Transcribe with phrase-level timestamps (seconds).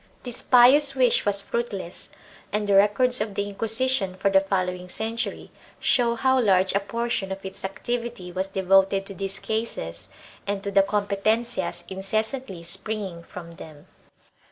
[0.23, 2.09] 2 This pious wish was fruitless
[2.51, 7.31] and the records of the Inquisition for the following century show how large a portion
[7.31, 10.09] of its activity was devoted to these cases
[10.47, 13.85] and to the competencias incessantly springing from them.